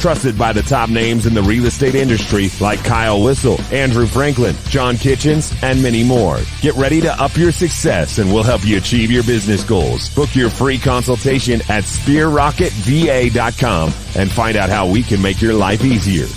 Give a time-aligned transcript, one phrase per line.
[0.00, 4.56] Trusted by the top names in the real estate industry like Kyle Whissel, Andrew Franklin,
[4.70, 6.38] John Kitchens, and many more.
[6.62, 10.08] Get ready to up your success and we'll help you achieve your business goals.
[10.14, 15.84] Book your free consultation at sphererocketva.com and find out how we can make your life
[15.84, 16.28] easier.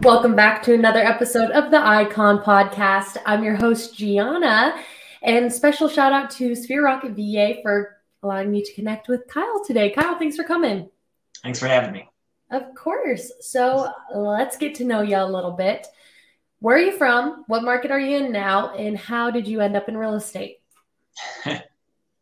[0.00, 3.18] Welcome back to another episode of the Icon Podcast.
[3.26, 4.82] I'm your host, Gianna,
[5.20, 9.62] and special shout out to Sphere Rocket VA for allowing me to connect with Kyle
[9.62, 9.90] today.
[9.90, 10.88] Kyle, thanks for coming.
[11.42, 12.08] Thanks for having me.
[12.50, 13.32] Of course.
[13.40, 15.86] So let's get to know you a little bit.
[16.60, 17.44] Where are you from?
[17.48, 18.74] What market are you in now?
[18.74, 20.58] And how did you end up in real estate?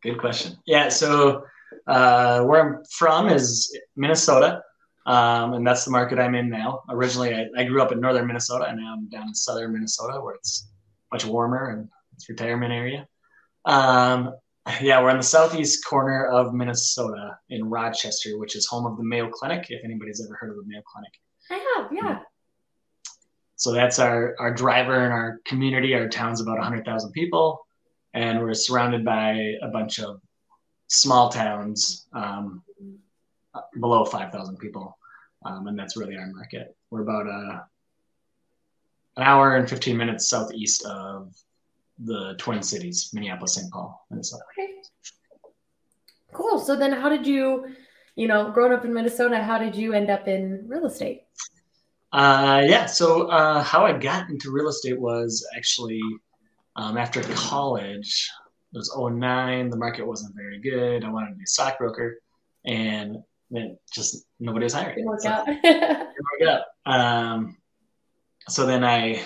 [0.03, 0.57] Good question.
[0.65, 0.89] Yeah.
[0.89, 1.43] So
[1.85, 4.63] uh, where I'm from is Minnesota.
[5.05, 6.83] Um, and that's the market I'm in now.
[6.89, 10.21] Originally, I, I, grew up in northern Minnesota, and now I'm down in southern Minnesota,
[10.21, 10.69] where it's
[11.11, 13.07] much warmer and it's retirement area.
[13.65, 14.35] Um,
[14.81, 19.03] yeah, we're in the southeast corner of Minnesota in Rochester, which is home of the
[19.03, 19.67] Mayo Clinic.
[19.69, 21.11] If anybody's ever heard of the Mayo Clinic,
[21.49, 22.19] I have, yeah.
[23.55, 25.93] So that's our our driver in our community.
[25.93, 27.65] Our town's about 100,000 people,
[28.13, 30.21] and we're surrounded by a bunch of
[30.87, 32.63] small towns um,
[33.79, 34.97] below 5,000 people,
[35.45, 36.75] um, and that's really our market.
[36.89, 37.63] We're about a uh,
[39.17, 41.35] an hour and 15 minutes southeast of
[41.99, 43.71] the Twin Cities, Minneapolis, St.
[43.71, 44.43] Paul, Minnesota.
[44.57, 44.73] Okay.
[46.33, 46.59] Cool.
[46.59, 47.67] So then, how did you,
[48.15, 51.23] you know, growing up in Minnesota, how did you end up in real estate?
[52.11, 52.85] Uh, yeah.
[52.85, 56.01] So uh, how I got into real estate was actually
[56.75, 58.29] um, after college.
[58.73, 59.69] It was 09.
[59.69, 61.03] The market wasn't very good.
[61.03, 62.21] I wanted to be a stockbroker,
[62.65, 63.17] and
[63.49, 64.95] then just nobody was hiring.
[64.95, 65.45] Didn't work so, out.
[65.63, 66.07] didn't
[66.39, 66.61] work out.
[66.85, 67.57] Um,
[68.47, 69.21] so then I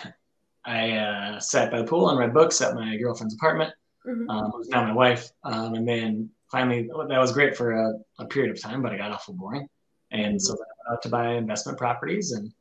[0.65, 3.73] I uh, sat by the pool and read books at my girlfriend's apartment.
[4.05, 4.29] Mm-hmm.
[4.29, 5.29] Um, was now my wife.
[5.43, 8.97] Um, and then finally, that was great for a, a, period of time, but it
[8.97, 9.67] got awful boring.
[10.11, 12.31] And so I went out to buy investment properties.
[12.31, 12.53] And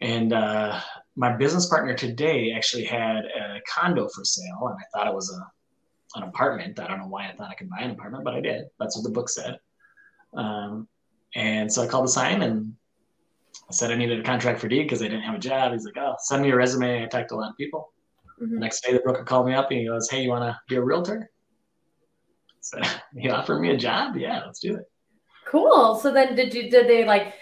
[0.00, 0.80] and uh,
[1.16, 5.30] my business partner today actually had a condo for sale, and I thought it was
[5.30, 6.78] a an apartment.
[6.78, 8.66] I don't know why I thought I could buy an apartment, but I did.
[8.78, 9.58] That's what the book said.
[10.32, 10.88] Um,
[11.34, 12.74] and so I called the sign and
[13.68, 15.72] I said I needed a contract for deed because I didn't have a job.
[15.72, 17.02] He's like, oh, send me your resume.
[17.02, 17.92] I talked to a lot of people.
[18.42, 18.58] Mm-hmm.
[18.58, 20.76] Next day, the broker called me up and he goes, hey, you want to be
[20.76, 21.30] a realtor?
[22.60, 22.80] So
[23.16, 24.16] he offered me a job.
[24.16, 24.90] Yeah, let's do it.
[25.46, 25.96] Cool.
[25.96, 27.34] So then, did you did they like,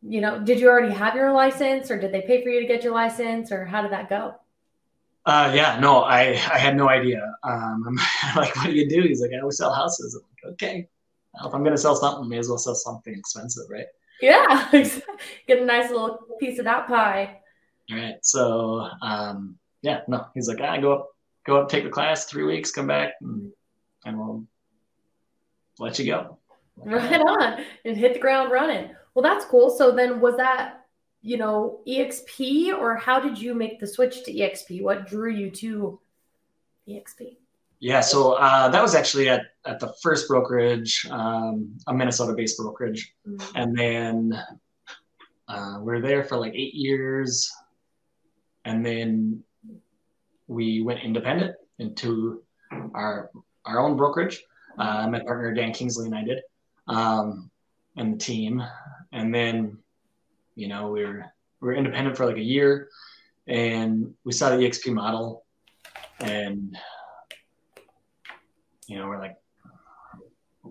[0.00, 2.66] you know, did you already have your license, or did they pay for you to
[2.66, 4.34] get your license, or how did that go?
[5.24, 7.22] Uh, yeah, no, I I had no idea.
[7.44, 7.84] Um,
[8.22, 9.02] I'm like, what do you do?
[9.02, 10.14] He's like, I always sell houses.
[10.14, 10.88] I'm like, okay,
[11.34, 13.86] well, if I'm gonna sell something, may as well sell something expensive, right?
[14.22, 14.70] Yeah,
[15.48, 17.40] get a nice little piece of that pie.
[17.90, 18.14] All right.
[18.22, 21.08] So, um, yeah, no, he's like, ah, go up,
[21.44, 23.50] go up, take the class, three weeks, come back, and,
[24.04, 24.44] and we'll
[25.80, 26.38] let you go.
[26.76, 28.90] Right on, and hit the ground running.
[29.14, 29.70] Well, that's cool.
[29.70, 30.86] So then, was that
[31.20, 34.82] you know EXP, or how did you make the switch to EXP?
[34.82, 36.00] What drew you to
[36.88, 37.36] EXP?
[37.82, 42.56] Yeah, so uh, that was actually at, at the first brokerage, um, a Minnesota based
[42.56, 43.12] brokerage.
[43.26, 43.56] Mm-hmm.
[43.56, 44.42] And then
[45.48, 47.50] uh, we are there for like eight years.
[48.64, 49.42] And then
[50.46, 52.44] we went independent into
[52.94, 53.32] our,
[53.64, 54.44] our own brokerage.
[54.78, 56.38] Uh, my partner, Dan Kingsley, and I did,
[56.86, 57.50] um,
[57.96, 58.62] and the team.
[59.10, 59.76] And then,
[60.54, 61.24] you know, we were,
[61.60, 62.90] we were independent for like a year
[63.48, 65.44] and we saw the EXP model
[66.20, 66.76] and
[68.86, 69.36] you know, we're like,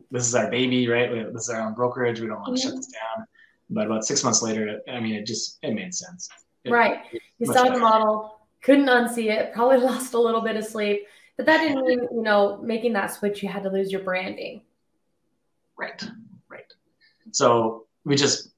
[0.09, 1.33] this is our baby, right?
[1.33, 2.19] This is our own brokerage.
[2.19, 3.25] We don't want to shut this down.
[3.69, 6.29] But about six months later, I mean, it just it made sense.
[6.63, 6.99] It, right.
[7.39, 9.53] You saw the model, couldn't unsee it.
[9.53, 13.13] Probably lost a little bit of sleep, but that didn't mean you know making that
[13.13, 13.41] switch.
[13.41, 14.61] You had to lose your branding.
[15.77, 16.03] Right.
[16.49, 16.73] Right.
[17.31, 18.51] So we just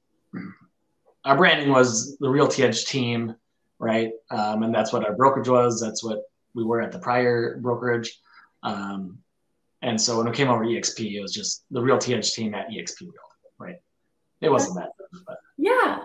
[1.24, 3.34] our branding was the Realty Edge team,
[3.78, 4.10] right?
[4.30, 5.80] Um, and that's what our brokerage was.
[5.80, 6.22] That's what
[6.54, 8.20] we were at the prior brokerage.
[8.62, 9.18] Um,
[9.84, 12.68] and so when it came over EXP, it was just the Realty Edge team at
[12.68, 13.12] EXP Real,
[13.58, 13.76] right?
[14.40, 14.92] It wasn't that.
[15.26, 15.36] But.
[15.58, 16.04] Yeah.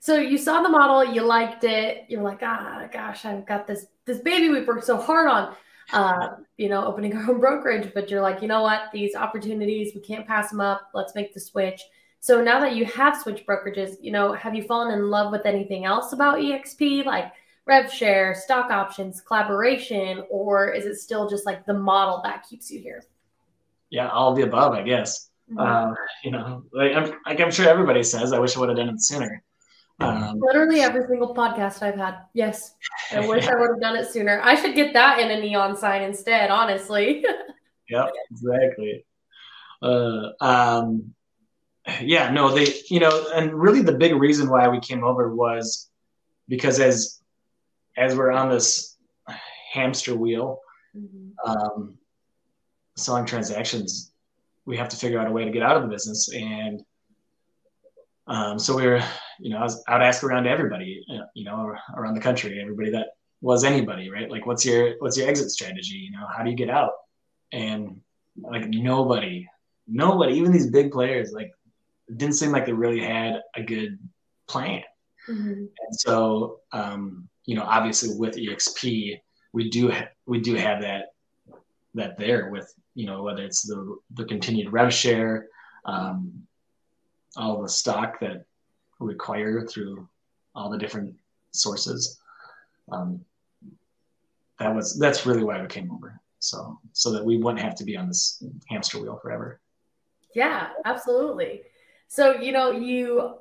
[0.00, 2.06] So you saw the model, you liked it.
[2.08, 5.54] You're like, ah, gosh, I've got this this baby we've worked so hard on,
[5.92, 7.92] uh, you know, opening our own brokerage.
[7.94, 8.90] But you're like, you know what?
[8.94, 10.88] These opportunities, we can't pass them up.
[10.94, 11.82] Let's make the switch.
[12.20, 15.44] So now that you have switched brokerages, you know, have you fallen in love with
[15.44, 17.04] anything else about EXP?
[17.04, 17.32] Like
[17.66, 22.70] rev share, stock options, collaboration, or is it still just like the model that keeps
[22.70, 23.02] you here?
[23.90, 25.28] Yeah, all of the above, I guess.
[25.50, 25.58] Mm-hmm.
[25.58, 25.94] Uh,
[26.24, 28.88] you know, like I'm, like I'm sure everybody says, I wish I would have done
[28.88, 29.42] it sooner.
[30.00, 32.16] Um, Literally every single podcast I've had.
[32.32, 32.74] Yes.
[33.12, 34.40] I wish I would have done it sooner.
[34.42, 37.24] I should get that in a neon sign instead, honestly.
[37.88, 39.04] yep, exactly.
[39.80, 41.14] Uh, um,
[42.00, 45.90] yeah, no, they, you know, and really the big reason why we came over was
[46.48, 47.21] because as,
[47.96, 48.96] as we're on this
[49.72, 50.60] hamster wheel,
[50.96, 51.50] mm-hmm.
[51.50, 51.98] um,
[52.96, 54.12] selling transactions,
[54.64, 56.32] we have to figure out a way to get out of the business.
[56.32, 56.84] And
[58.26, 59.02] um, so we were,
[59.40, 62.60] you know, I was out asking around to everybody, uh, you know, around the country,
[62.60, 63.08] everybody that
[63.40, 64.30] was anybody, right?
[64.30, 65.96] Like, what's your what's your exit strategy?
[65.96, 66.92] You know, how do you get out?
[67.50, 68.00] And
[68.40, 69.48] like nobody,
[69.88, 71.52] nobody, even these big players, like,
[72.16, 73.98] didn't seem like they really had a good
[74.48, 74.82] plan.
[75.28, 75.52] Mm-hmm.
[75.52, 79.20] And so, um, you know, obviously with EXP,
[79.52, 81.12] we do ha- we do have that
[81.94, 85.48] that there with you know whether it's the the continued rev share,
[85.84, 86.46] um,
[87.36, 88.44] all the stock that
[88.98, 90.08] we acquire through
[90.54, 91.14] all the different
[91.52, 92.20] sources.
[92.90, 93.24] Um,
[94.58, 96.20] that was that's really why we came over.
[96.38, 99.60] So so that we wouldn't have to be on this hamster wheel forever.
[100.34, 101.62] Yeah, absolutely.
[102.08, 103.34] So you know you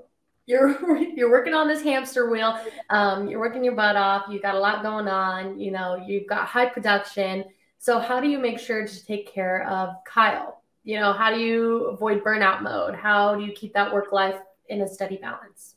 [0.45, 2.59] you're you're working on this hamster wheel.
[2.89, 4.25] Um, you're working your butt off.
[4.29, 5.59] You got a lot going on.
[5.59, 7.45] You know you've got high production.
[7.77, 10.61] So how do you make sure to take care of Kyle?
[10.83, 12.95] You know how do you avoid burnout mode?
[12.95, 14.39] How do you keep that work life
[14.69, 15.75] in a steady balance?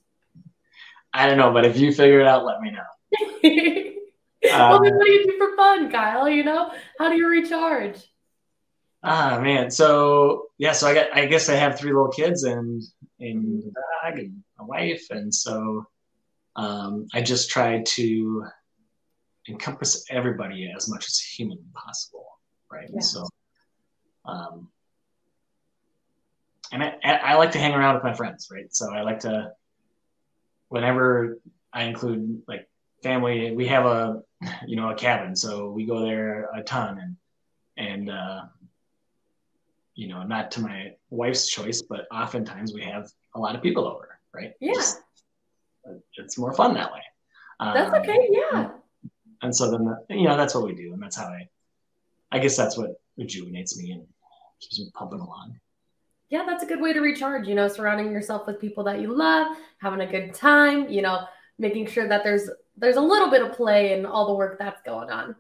[1.12, 2.82] I don't know, but if you figure it out, let me know.
[4.42, 6.28] well, then what do you do for fun, Kyle?
[6.28, 7.98] You know, how do you recharge?
[9.06, 12.82] Ah man, so yeah, so I got I guess I have three little kids and
[13.20, 15.86] and a dog and a wife, and so
[16.56, 18.46] um, I just try to
[19.46, 22.24] encompass everybody as much as humanly possible,
[22.72, 22.88] right?
[22.90, 23.00] Yeah.
[23.00, 23.28] So,
[24.24, 24.68] um,
[26.72, 28.74] and I, I like to hang around with my friends, right?
[28.74, 29.52] So I like to,
[30.68, 31.40] whenever
[31.74, 32.70] I include like
[33.02, 34.22] family, we have a
[34.66, 37.16] you know a cabin, so we go there a ton, and
[37.76, 38.44] and uh,
[39.94, 43.86] you know not to my wife's choice, but oftentimes we have a lot of people
[43.86, 44.52] over, right?
[44.60, 45.02] Yeah, Just,
[46.16, 47.02] it's more fun that way.
[47.60, 48.28] That's um, okay.
[48.30, 48.70] Yeah.
[49.42, 51.48] And so then the, you know that's what we do, and that's how I,
[52.32, 54.06] I guess that's what rejuvenates me and
[54.60, 55.58] keeps me pumping along
[56.34, 59.14] yeah, that's a good way to recharge, you know, surrounding yourself with people that you
[59.14, 61.20] love, having a good time, you know,
[61.58, 64.82] making sure that there's there's a little bit of play in all the work that's
[64.82, 65.36] going on.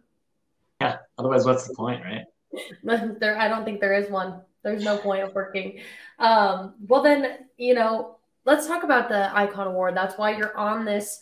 [0.80, 0.98] Yeah.
[1.18, 2.24] Otherwise, what's the point, right?
[2.84, 4.40] there, I don't think there is one.
[4.62, 5.80] There's no point of working.
[6.18, 9.96] Um, well, then, you know, let's talk about the Icon Award.
[9.96, 11.20] That's why you're on this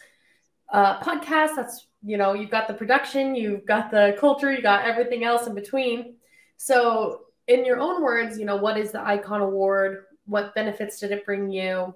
[0.73, 1.57] uh, podcast.
[1.57, 5.47] That's you know, you've got the production, you've got the culture, you got everything else
[5.47, 6.17] in between.
[6.57, 10.07] So, in your own words, you know, what is the Icon Award?
[10.27, 11.95] What benefits did it bring you?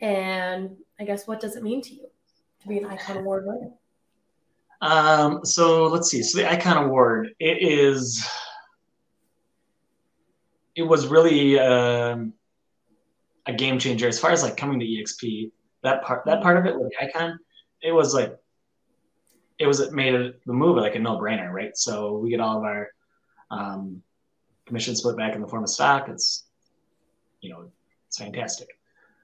[0.00, 2.08] And I guess what does it mean to you?
[2.62, 3.70] to be an Icon Award winner?
[4.80, 6.22] Um, so let's see.
[6.22, 8.28] So the Icon Award, it is,
[10.76, 12.32] it was really um,
[13.46, 15.50] a game changer as far as like coming to EXP.
[15.82, 17.38] That part, that part of it with the Icon,
[17.82, 18.36] it was like,
[19.58, 21.76] it was it made it, the move like a no brainer, right?
[21.76, 22.88] So we get all of our
[23.50, 24.02] um,
[24.66, 26.08] commission split back in the form of stock.
[26.08, 26.44] It's,
[27.40, 27.70] you know,
[28.06, 28.68] it's fantastic.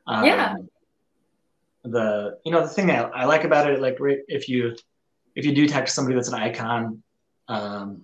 [0.07, 0.57] Um, yeah
[1.85, 4.75] the you know the thing I like about it, like if you
[5.35, 7.03] if you do talk to somebody that's an icon,
[7.49, 8.03] um,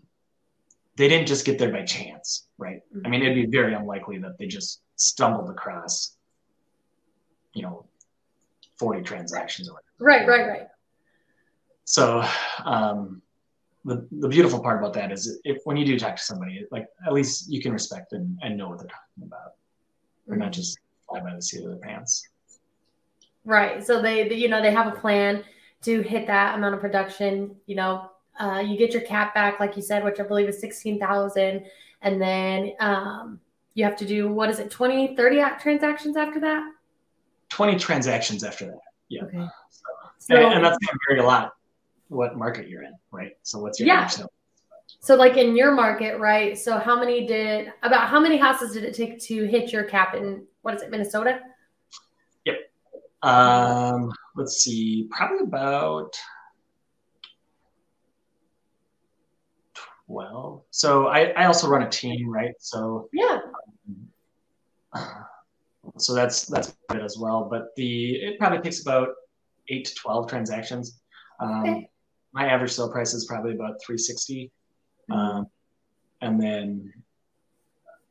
[0.97, 2.83] they didn't just get there by chance, right?
[2.95, 3.07] Mm-hmm.
[3.07, 6.17] I mean, it'd be very unlikely that they just stumbled across,
[7.55, 7.87] you know,
[8.79, 9.89] forty transactions or whatever.
[9.99, 10.69] Right, right, right.
[11.85, 12.25] So,
[12.65, 13.23] um,
[13.85, 16.87] the the beautiful part about that is if when you do talk to somebody, like
[17.07, 19.55] at least you can respect and, and know what they're talking about.
[20.27, 20.45] They're mm-hmm.
[20.45, 22.29] not just fly by the seat of their pants.
[23.45, 23.85] Right.
[23.85, 25.45] So they, you know, they have a plan
[25.83, 27.57] to hit that amount of production.
[27.67, 30.61] You know, uh, you get your cap back, like you said, which I believe is
[30.61, 31.65] 16,000.
[32.03, 33.41] And then um,
[33.75, 36.73] you have to do, what is it, 20, 30 transactions after that?
[37.51, 38.81] 20 transactions after that.
[39.09, 39.25] Yeah.
[39.25, 39.47] Okay.
[39.71, 39.85] So,
[40.19, 41.55] so, and, and, that's going to vary a lot
[42.09, 43.37] what market you're in, right?
[43.43, 44.09] So what's your yeah.
[44.99, 46.59] So like in your market, right?
[46.59, 50.15] So how many did about how many houses did it take to hit your cap
[50.15, 51.41] in what is it, Minnesota?
[52.45, 52.57] Yep.
[53.23, 56.17] Um, let's see, probably about
[60.07, 60.63] 12.
[60.71, 62.55] So I, I also run a team, right?
[62.59, 63.39] So yeah.
[64.95, 65.27] Um,
[65.99, 67.49] so that's that's good as well.
[67.51, 69.11] But the it probably takes about
[69.69, 71.01] eight to twelve transactions.
[71.39, 71.91] Um, okay.
[72.33, 74.53] My average sale price is probably about 360.
[75.11, 75.13] Mm-hmm.
[75.13, 75.47] Um,
[76.21, 76.93] and then,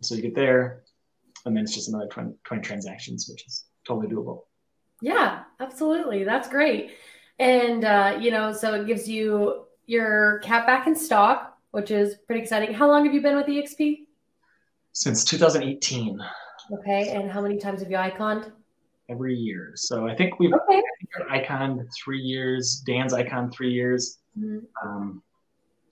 [0.02, 0.84] so you get there,
[1.46, 4.42] and then it's just another 20, 20 transactions, which is totally doable.
[5.02, 6.24] Yeah, absolutely.
[6.24, 6.92] That's great.
[7.40, 12.16] And, uh, you know, so it gives you your cat back in stock, which is
[12.28, 12.74] pretty exciting.
[12.74, 14.06] How long have you been with EXP?
[14.92, 16.20] Since 2018.
[16.72, 17.10] Okay.
[17.10, 18.52] And how many times have you iconed?
[19.10, 19.72] Every year.
[19.76, 20.84] So I think we've okay.
[21.32, 24.20] iconed three years, Dan's icon three years.
[24.38, 24.60] Mm-hmm.
[24.88, 25.24] Um,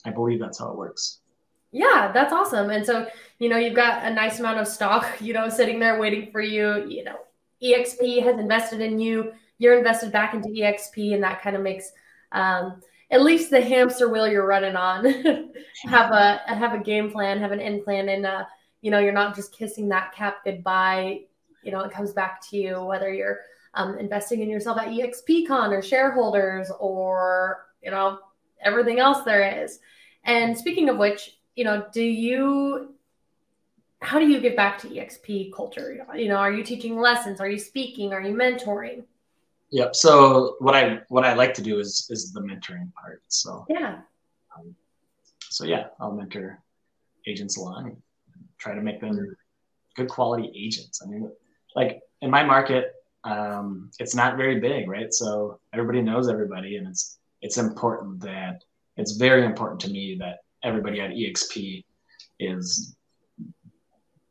[0.06, 1.20] I believe that's how it works.
[1.72, 2.70] Yeah, that's awesome.
[2.70, 3.08] And so,
[3.40, 6.42] you know, you've got a nice amount of stock, you know, sitting there waiting for
[6.42, 6.86] you.
[6.88, 7.18] You know,
[7.64, 9.32] EXP has invested in you.
[9.58, 11.92] You're invested back into EXP, and that kind of makes
[12.32, 15.06] um, at least the hamster wheel you're running on
[15.86, 18.44] have a have a game plan, have an end plan, and uh,
[18.82, 21.22] you know, you're not just kissing that cap goodbye.
[21.64, 23.40] You know, it comes back to you whether you're
[23.74, 28.20] um, investing in yourself at EXPCon or shareholders or you know
[28.62, 29.80] everything else there is.
[30.24, 32.96] And speaking of which, you know, do you
[34.01, 36.06] how do you give back to exp culture?
[36.16, 37.39] You know are you teaching lessons?
[37.39, 38.13] Are you speaking?
[38.13, 39.04] Are you mentoring?
[39.72, 39.96] Yep.
[39.96, 43.22] So what i what i like to do is is the mentoring part.
[43.27, 44.00] So yeah.
[44.58, 44.75] um,
[45.42, 46.62] so yeah i'll mentor
[47.25, 47.98] agents along
[48.58, 49.36] try to make them
[49.96, 51.01] good quality agents.
[51.04, 51.32] I mean
[51.75, 55.13] like in my market um, it's not very big right?
[55.13, 58.63] So everybody knows everybody and it's it's important that
[58.96, 61.84] it's very important to me that everybody at exp
[62.39, 62.97] is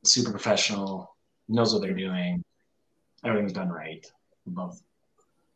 [0.07, 1.15] super professional,
[1.49, 2.45] knows what they're doing,
[3.25, 4.07] everything's done right.
[4.47, 4.81] Above.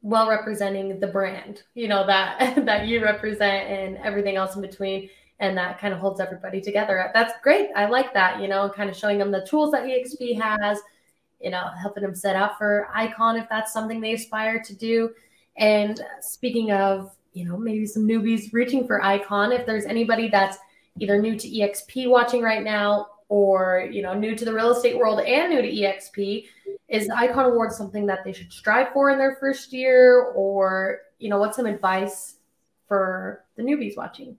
[0.03, 5.09] Well representing the brand, you know, that that you represent and everything else in between.
[5.39, 7.11] And that kind of holds everybody together.
[7.15, 7.71] That's great.
[7.75, 10.81] I like that, you know, kind of showing them the tools that EXP has,
[11.41, 15.15] you know, helping them set up for Icon if that's something they aspire to do.
[15.57, 20.59] And speaking of, you know, maybe some newbies reaching for Icon, if there's anybody that's
[20.99, 24.99] either new to EXP watching right now or you know new to the real estate
[24.99, 26.45] world and new to exp
[26.89, 30.33] is icon award something that they should strive for in their first year?
[30.35, 32.37] Or you know what's some advice
[32.89, 34.37] for the newbies watching?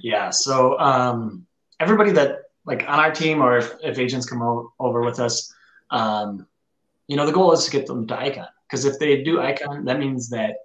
[0.00, 1.46] Yeah so um,
[1.80, 5.52] everybody that like on our team or if, if agents come o- over with us
[5.90, 6.46] um,
[7.06, 8.48] you know the goal is to get them to icon.
[8.68, 10.56] Because if they do icon that means that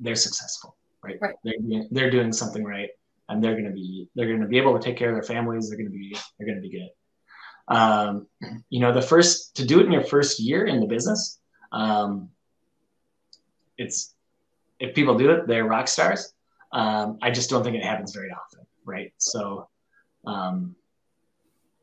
[0.00, 0.74] they're successful
[1.04, 1.36] right, right.
[1.44, 2.90] They're, they're doing something right
[3.28, 5.22] and they're going to be they're going to be able to take care of their
[5.22, 5.68] families.
[5.68, 7.74] They're going to be they're going to be good.
[7.74, 8.26] Um,
[8.70, 11.38] you know, the first to do it in your first year in the business,
[11.70, 12.30] um,
[13.78, 14.14] it's
[14.80, 16.32] if people do it, they're rock stars.
[16.72, 19.12] Um, I just don't think it happens very often, right?
[19.18, 19.68] So,
[20.26, 20.74] um,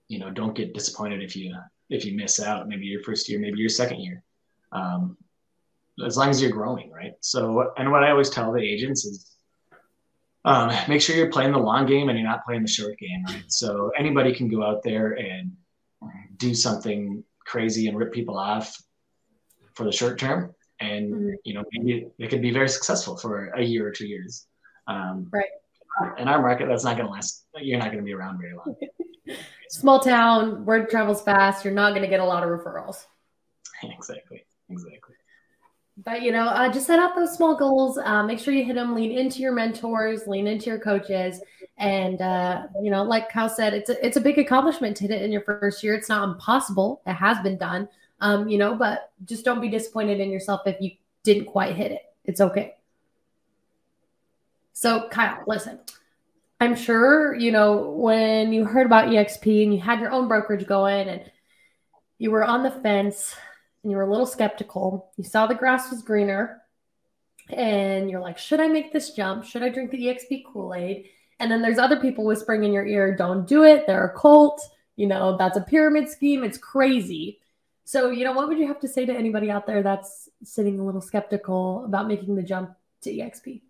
[0.08, 1.56] you know, don't get disappointed if you
[1.90, 2.68] if you miss out.
[2.68, 4.24] Maybe your first year, maybe your second year.
[4.72, 5.18] Um,
[6.06, 7.14] as long as you're growing, right?
[7.22, 9.29] So, and what I always tell the agents is
[10.46, 13.24] um, make sure you're playing the long game and you're not playing the short game,
[13.28, 13.44] right?
[13.48, 15.52] So anybody can go out there and
[16.38, 18.82] do something crazy and rip people off
[19.74, 21.30] for the short term, and mm-hmm.
[21.44, 24.48] you know maybe they could be very successful for a year or two years.
[24.88, 25.46] Um, right.
[26.18, 27.46] In our market, that's not going to last.
[27.56, 28.76] You're not going to be around very long.
[29.70, 31.66] Small town, word travels fast.
[31.66, 33.06] You're not going to get a lot of referrals.
[33.82, 34.44] Exactly.
[34.70, 35.09] Exactly.
[36.06, 37.98] But you know, uh, just set out those small goals.
[37.98, 38.96] Uh, make sure you hit them.
[38.96, 40.28] Lean into your mentors.
[40.28, 41.42] Lean into your coaches.
[41.78, 45.12] And uh, you know, like Kyle said, it's a, it's a big accomplishment to hit
[45.12, 45.94] it in your first year.
[45.94, 47.02] It's not impossible.
[47.06, 47.90] It has been done.
[48.22, 50.92] Um, you know, but just don't be disappointed in yourself if you
[51.24, 52.02] didn't quite hit it.
[52.24, 52.76] It's okay.
[54.74, 55.80] So, Kyle, listen.
[56.62, 60.68] I'm sure you know when you heard about EXP and you had your own brokerage
[60.68, 61.30] going and
[62.18, 63.34] you were on the fence
[63.84, 65.12] and you were a little skeptical.
[65.18, 66.62] You saw the grass was greener
[67.50, 69.46] and you're like, should I make this jump?
[69.46, 71.10] Should I drink the EXP Kool Aid?
[71.40, 73.88] And then there's other people whispering in your ear, don't do it.
[73.88, 74.62] They're a cult.
[74.98, 76.44] You know, that's a pyramid scheme.
[76.44, 77.40] It's crazy.
[77.86, 80.80] So, you know, what would you have to say to anybody out there that's sitting
[80.80, 83.62] a little skeptical about making the jump to EXP?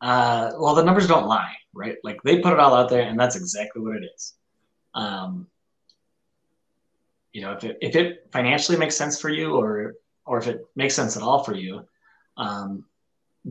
[0.00, 1.96] Uh, well, the numbers don't lie, right?
[2.02, 4.34] Like they put it all out there, and that's exactly what it is.
[4.92, 5.46] Um,
[7.34, 10.64] you know, if it, if it financially makes sense for you or, or if it
[10.76, 11.84] makes sense at all for you,
[12.38, 12.84] um,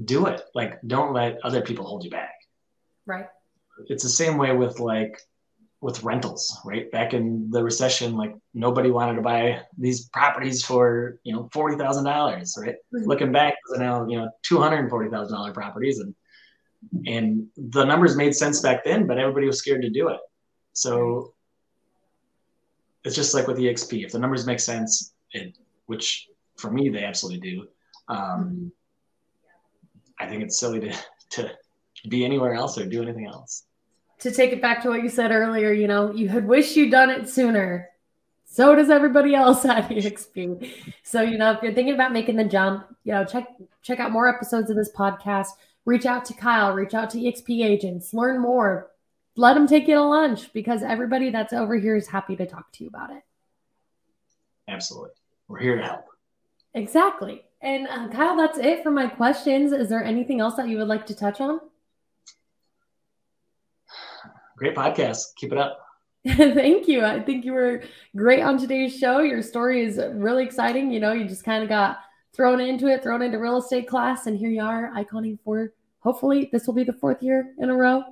[0.05, 0.41] do it.
[0.55, 2.33] Like, don't let other people hold you back.
[3.05, 3.25] Right.
[3.87, 5.19] It's the same way with like,
[5.81, 6.89] with rentals, right?
[6.91, 12.05] Back in the recession, like nobody wanted to buy these properties for, you know, $40,000,
[12.57, 12.75] right?
[12.95, 13.05] Mm-hmm.
[13.05, 16.15] Looking back, now, you know, $240,000 properties and,
[17.05, 20.19] and the numbers made sense back then, but everybody was scared to do it.
[20.71, 21.33] So
[23.03, 24.05] it's just like with EXP.
[24.05, 25.57] If the numbers make sense, it,
[25.87, 27.67] which for me they absolutely do,
[28.07, 28.71] um,
[30.19, 30.93] I think it's silly to
[31.31, 31.51] to
[32.09, 33.65] be anywhere else or do anything else.
[34.19, 36.91] To take it back to what you said earlier, you know, you had wished you'd
[36.91, 37.89] done it sooner.
[38.45, 40.71] So does everybody else at EXP.
[41.01, 43.47] So, you know, if you're thinking about making the jump, you know, check
[43.81, 45.47] check out more episodes of this podcast.
[45.85, 48.91] Reach out to Kyle, reach out to EXP agents, learn more.
[49.35, 52.71] Let them take you to lunch because everybody that's over here is happy to talk
[52.73, 53.23] to you about it.
[54.67, 55.11] Absolutely.
[55.47, 56.05] We're here to help.
[56.73, 57.43] Exactly.
[57.61, 59.71] And uh, Kyle, that's it for my questions.
[59.71, 61.59] Is there anything else that you would like to touch on?
[64.57, 65.35] Great podcast.
[65.35, 65.79] Keep it up.
[66.27, 67.03] Thank you.
[67.03, 67.83] I think you were
[68.15, 69.19] great on today's show.
[69.19, 70.89] Your story is really exciting.
[70.89, 71.97] You know, you just kind of got
[72.33, 75.73] thrown into it, thrown into real estate class, and here you are, iconing for.
[75.99, 78.03] Hopefully, this will be the fourth year in a row.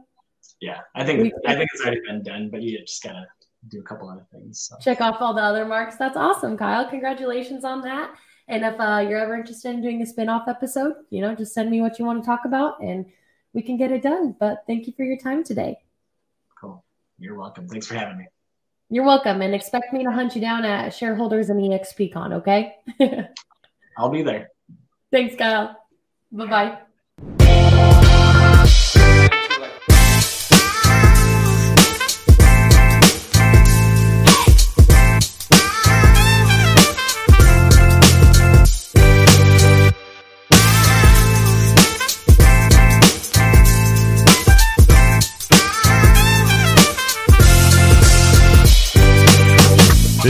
[0.60, 3.26] Yeah, I think we, I think it's already been done, but you just gotta
[3.68, 4.70] do a couple other things.
[4.70, 4.76] So.
[4.82, 5.98] Check off all the other marks.
[5.98, 6.88] That's awesome, Kyle.
[6.88, 8.14] Congratulations on that.
[8.48, 11.70] And if uh, you're ever interested in doing a spin-off episode, you know, just send
[11.70, 13.06] me what you want to talk about, and
[13.54, 14.36] we can get it done.
[14.40, 15.78] But thank you for your time today.
[16.60, 16.84] Cool.
[17.18, 17.68] You're welcome.
[17.68, 18.26] Thanks for having me.
[18.90, 22.34] You're welcome, and expect me to hunt you down at shareholders and EXPCon.
[22.40, 22.76] Okay.
[23.98, 24.50] I'll be there.
[25.12, 25.78] Thanks, Kyle.
[26.32, 26.91] Bye bye.